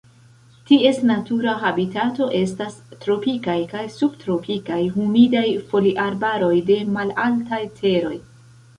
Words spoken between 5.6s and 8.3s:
foliarbaroj de malaltaj teroj.